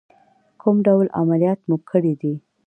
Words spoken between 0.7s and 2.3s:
ډول عملیات مو کړی